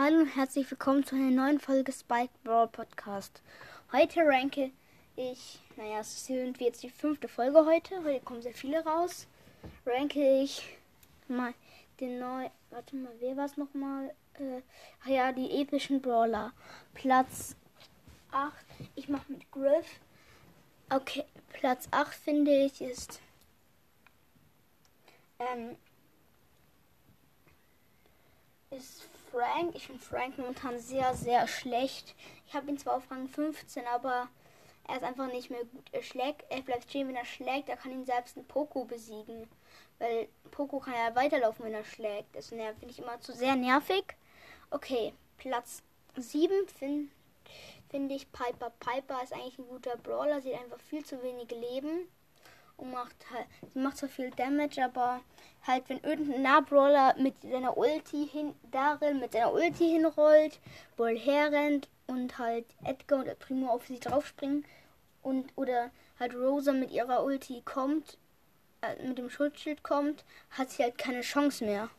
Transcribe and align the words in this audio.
Hallo 0.00 0.20
und 0.20 0.36
herzlich 0.36 0.70
willkommen 0.70 1.04
zu 1.04 1.16
einer 1.16 1.32
neuen 1.32 1.58
Folge 1.58 1.90
Spike 1.90 2.30
Brawl 2.44 2.68
Podcast. 2.68 3.42
Heute 3.90 4.20
ranke 4.20 4.70
ich, 5.16 5.58
naja, 5.76 5.98
es 5.98 6.24
sind 6.24 6.60
jetzt 6.60 6.84
die 6.84 6.88
fünfte 6.88 7.26
Folge 7.26 7.66
heute. 7.66 8.04
Heute 8.04 8.24
kommen 8.24 8.40
sehr 8.40 8.54
viele 8.54 8.84
raus. 8.84 9.26
Ranke 9.84 10.40
ich 10.40 10.62
mal 11.26 11.52
den 11.98 12.20
neuen, 12.20 12.48
warte 12.70 12.94
mal, 12.94 13.10
wer 13.18 13.36
war 13.36 13.46
es 13.46 13.56
nochmal? 13.56 14.14
Äh, 14.34 14.62
ach 15.02 15.08
ja, 15.08 15.32
die 15.32 15.50
epischen 15.50 16.00
Brawler. 16.00 16.52
Platz 16.94 17.56
8, 18.30 18.54
ich 18.94 19.08
mache 19.08 19.32
mit 19.32 19.50
Griff. 19.50 19.98
Okay, 20.90 21.24
Platz 21.52 21.88
8 21.90 22.14
finde 22.14 22.52
ich 22.52 22.80
ist 22.80 23.20
ähm, 25.40 25.76
ist 28.70 29.08
Frank. 29.30 29.74
Ich 29.74 29.86
finde 29.86 30.02
Frank 30.02 30.38
momentan 30.38 30.78
sehr, 30.78 31.14
sehr 31.14 31.46
schlecht. 31.46 32.14
Ich 32.46 32.54
habe 32.54 32.68
ihn 32.68 32.78
zwar 32.78 32.96
auf 32.96 33.10
Rang 33.10 33.28
15, 33.28 33.86
aber 33.86 34.28
er 34.86 34.96
ist 34.96 35.02
einfach 35.02 35.26
nicht 35.26 35.50
mehr 35.50 35.64
gut. 35.64 35.84
Er 35.92 36.02
schlägt, 36.02 36.44
er 36.50 36.62
bleibt 36.62 36.84
stehen, 36.84 37.08
wenn 37.08 37.16
er 37.16 37.24
schlägt. 37.24 37.68
Er 37.68 37.76
kann 37.76 37.92
ihn 37.92 38.06
selbst 38.06 38.36
ein 38.36 38.46
Poco 38.46 38.84
besiegen. 38.84 39.48
Weil 39.98 40.28
Poco 40.50 40.78
kann 40.80 40.94
ja 40.94 41.14
weiterlaufen, 41.14 41.64
wenn 41.64 41.74
er 41.74 41.84
schlägt. 41.84 42.34
Das 42.34 42.48
finde 42.48 42.74
ich 42.88 42.98
immer 42.98 43.20
zu 43.20 43.32
sehr 43.32 43.56
nervig. 43.56 44.04
Okay, 44.70 45.12
Platz 45.36 45.82
7 46.16 46.68
finde 46.68 47.08
find 47.90 48.12
ich 48.12 48.30
Piper. 48.32 48.70
Piper 48.80 49.22
ist 49.22 49.32
eigentlich 49.32 49.58
ein 49.58 49.68
guter 49.68 49.96
Brawler. 49.96 50.40
Sie 50.40 50.54
hat 50.54 50.62
einfach 50.62 50.80
viel 50.80 51.04
zu 51.04 51.22
wenig 51.22 51.50
Leben 51.50 52.08
und 52.78 52.92
macht 52.92 53.16
halt, 53.30 53.46
sie 53.72 53.78
macht 53.78 53.98
zwar 53.98 54.08
viel 54.08 54.30
Damage, 54.30 54.82
aber 54.82 55.20
halt, 55.66 55.88
wenn 55.88 56.00
irgendein 56.00 56.42
Nahbrawler 56.42 57.14
mit 57.18 57.34
seiner 57.42 57.76
Ulti 57.76 58.26
hin, 58.26 58.54
darin 58.70 59.20
mit 59.20 59.32
seiner 59.32 59.52
Ulti 59.52 59.90
hinrollt, 59.90 60.58
wohl 60.96 61.18
herrennt 61.18 61.88
und 62.06 62.38
halt 62.38 62.64
Edgar 62.84 63.20
und 63.20 63.38
Primo 63.38 63.68
auf 63.68 63.86
sie 63.86 64.00
draufspringen 64.00 64.64
und 65.22 65.52
oder 65.56 65.90
halt 66.18 66.34
Rosa 66.34 66.72
mit 66.72 66.90
ihrer 66.90 67.22
Ulti 67.22 67.62
kommt, 67.64 68.16
äh, 68.80 69.06
mit 69.06 69.18
dem 69.18 69.28
Schutzschild 69.28 69.82
kommt, 69.82 70.24
hat 70.50 70.70
sie 70.70 70.82
halt 70.82 70.96
keine 70.96 71.20
Chance 71.20 71.64
mehr. 71.64 71.90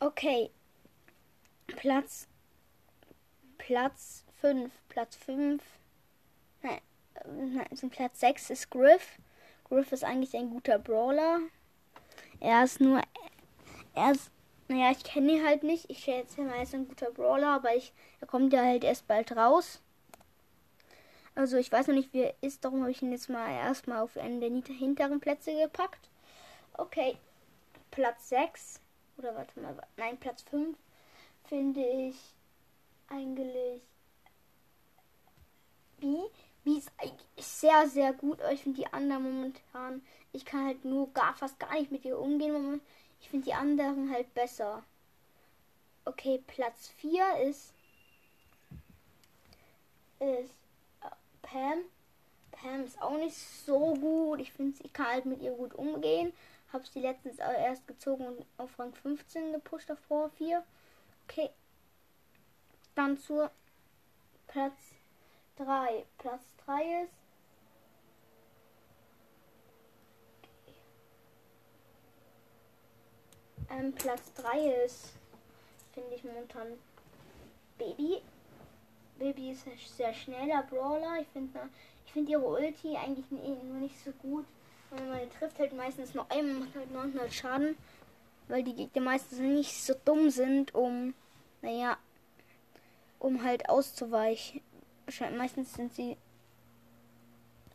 Okay. 0.00 0.50
Platz 1.66 2.26
Platz 3.58 4.24
5, 4.40 4.72
Platz 4.88 5.16
5. 5.16 5.62
Also 7.70 7.88
Platz 7.88 8.20
6 8.20 8.50
ist 8.50 8.70
Griff. 8.70 9.18
Griff 9.64 9.92
ist 9.92 10.04
eigentlich 10.04 10.36
ein 10.36 10.50
guter 10.50 10.78
Brawler. 10.78 11.40
Er 12.40 12.64
ist 12.64 12.80
nur. 12.80 13.00
Er 13.94 14.12
ist. 14.12 14.30
Naja, 14.68 14.92
ich 14.92 15.02
kenne 15.02 15.32
ihn 15.32 15.44
halt 15.44 15.62
nicht. 15.62 15.90
Ich 15.90 15.98
schätze 15.98 16.42
mal, 16.42 16.54
er 16.54 16.62
ist 16.62 16.74
ein 16.74 16.86
guter 16.86 17.10
Brawler, 17.10 17.48
aber 17.48 17.74
ich, 17.74 17.92
er 18.20 18.28
kommt 18.28 18.52
ja 18.52 18.62
halt 18.62 18.84
erst 18.84 19.08
bald 19.08 19.36
raus. 19.36 19.80
Also 21.34 21.56
ich 21.56 21.72
weiß 21.72 21.88
noch 21.88 21.94
nicht, 21.94 22.12
wie 22.12 22.22
er 22.22 22.34
ist, 22.40 22.64
darum 22.64 22.82
habe 22.82 22.90
ich 22.90 23.02
ihn 23.02 23.12
jetzt 23.12 23.28
mal 23.28 23.50
erstmal 23.50 24.00
auf 24.00 24.16
einen 24.16 24.40
der 24.40 24.74
hinteren 24.74 25.20
Plätze 25.20 25.56
gepackt. 25.56 26.08
Okay, 26.74 27.16
Platz 27.90 28.28
6. 28.28 28.80
Oder 29.18 29.34
warte 29.34 29.58
mal, 29.60 29.76
nein, 29.96 30.18
Platz 30.18 30.42
5 30.42 30.76
finde 31.44 31.80
ich 31.80 32.16
eigentlich 33.08 33.82
B. 35.98 36.16
Wie 36.64 36.78
ist 36.78 36.90
eigentlich 36.98 37.46
sehr, 37.46 37.88
sehr 37.88 38.12
gut. 38.12 38.40
Aber 38.40 38.52
ich 38.52 38.62
finde 38.62 38.80
die 38.80 38.92
anderen 38.92 39.22
momentan, 39.22 40.02
ich 40.32 40.44
kann 40.44 40.66
halt 40.66 40.84
nur 40.84 41.12
gar 41.12 41.34
fast 41.34 41.58
gar 41.58 41.72
nicht 41.74 41.90
mit 41.90 42.04
ihr 42.04 42.18
umgehen. 42.18 42.80
Ich 43.20 43.28
finde 43.28 43.46
die 43.46 43.54
anderen 43.54 44.10
halt 44.10 44.32
besser. 44.34 44.82
Okay, 46.04 46.42
Platz 46.46 46.88
4 46.98 47.36
ist, 47.48 47.72
ist 50.18 50.54
äh, 51.02 51.10
Pam. 51.42 51.78
Pam 52.52 52.84
ist 52.84 53.00
auch 53.00 53.16
nicht 53.16 53.36
so 53.36 53.94
gut. 53.94 54.40
Ich 54.40 54.52
finde, 54.52 54.82
ich 54.82 54.92
kann 54.92 55.06
halt 55.06 55.26
mit 55.26 55.42
ihr 55.42 55.52
gut 55.52 55.74
umgehen. 55.74 56.32
Habe 56.72 56.86
sie 56.86 57.00
letztens 57.00 57.38
erst 57.38 57.86
gezogen 57.86 58.26
und 58.26 58.46
auf 58.56 58.78
Rang 58.78 58.94
15 58.94 59.52
gepusht 59.52 59.90
auf 59.90 59.98
Vor 60.00 60.30
4. 60.30 60.62
Okay. 61.28 61.50
Dann 62.94 63.18
zur 63.18 63.50
Platz 64.46 64.74
3. 65.64 66.04
Platz 66.16 66.42
3 66.64 67.02
ist. 67.04 67.12
Ähm, 73.70 73.92
Platz 73.92 74.32
3 74.34 74.84
ist, 74.84 75.12
finde 75.92 76.14
ich 76.14 76.24
momentan 76.24 76.66
Baby. 77.78 78.22
Baby 79.18 79.50
ist 79.50 79.66
ein 79.66 79.76
sehr 79.96 80.14
schneller 80.14 80.62
Brawler. 80.62 81.20
Ich 81.20 81.28
finde 81.28 81.60
ich 82.06 82.12
find 82.12 82.28
ihre 82.28 82.42
Ulti 82.42 82.96
eigentlich 82.96 83.30
nur 83.30 83.46
nicht 83.80 84.02
so 84.02 84.12
gut. 84.12 84.46
Und 84.90 85.08
man 85.08 85.30
trifft 85.38 85.58
halt 85.58 85.76
meistens 85.76 86.14
nur 86.14 86.28
einmal, 86.30 86.64
macht 86.64 86.74
halt 86.74 86.90
900 86.90 87.32
Schaden. 87.32 87.76
Weil 88.48 88.64
die 88.64 88.74
Gegner 88.74 89.02
meistens 89.02 89.38
nicht 89.38 89.84
so 89.84 89.94
dumm 90.04 90.30
sind, 90.30 90.74
um, 90.74 91.14
naja, 91.60 91.98
um 93.20 93.44
halt 93.44 93.68
auszuweichen 93.68 94.62
meistens 95.36 95.74
sind 95.74 95.94
sie 95.94 96.16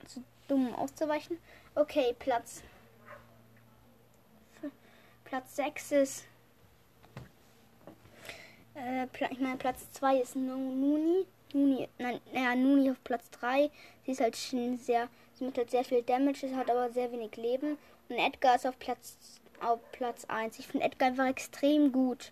zu 0.05 0.23
dumm 0.47 0.73
auszuweichen. 0.75 1.37
Okay, 1.75 2.15
Platz. 2.17 2.63
Platz 5.23 5.55
6 5.55 5.91
ist. 5.91 6.25
Äh, 8.75 9.07
ich 9.31 9.39
meine, 9.39 9.57
Platz 9.57 9.91
2 9.91 10.17
ist 10.21 10.35
Nuni. 10.35 11.25
Nuni, 11.53 11.87
nein, 11.97 12.19
ja, 12.33 12.55
Nuni 12.55 12.91
auf 12.91 13.03
Platz 13.03 13.29
3. 13.31 13.69
Sie 14.05 14.11
ist 14.11 14.21
halt 14.21 14.35
sehr. 14.35 15.09
Sie 15.33 15.43
macht 15.43 15.57
halt 15.57 15.71
sehr 15.71 15.83
viel 15.83 16.01
Damage, 16.03 16.55
hat 16.55 16.69
aber 16.69 16.89
sehr 16.91 17.11
wenig 17.11 17.35
Leben. 17.35 17.77
Und 18.07 18.17
Edgar 18.17 18.55
ist 18.55 18.67
auf 18.67 18.77
Platz 18.79 19.17
auf 19.61 19.79
Platz 19.91 20.25
1. 20.25 20.59
Ich 20.59 20.67
finde 20.67 20.85
Edgar 20.85 21.09
einfach 21.09 21.27
extrem 21.27 21.91
gut. 21.91 22.31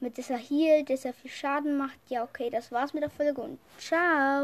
Mit 0.00 0.16
dieser 0.16 0.36
Heal, 0.36 0.84
dass 0.84 1.04
er 1.04 1.12
viel 1.12 1.30
Schaden 1.30 1.76
macht. 1.76 1.98
Ja, 2.08 2.22
okay, 2.22 2.50
das 2.50 2.70
war's 2.70 2.94
mit 2.94 3.02
der 3.02 3.10
Folge 3.10 3.40
und 3.40 3.58
ciao. 3.78 4.36